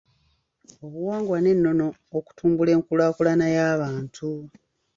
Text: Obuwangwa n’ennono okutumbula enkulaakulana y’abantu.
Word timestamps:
Obuwangwa 0.85 1.37
n’ennono 1.41 1.87
okutumbula 2.17 2.69
enkulaakulana 2.77 3.45
y’abantu. 3.55 4.27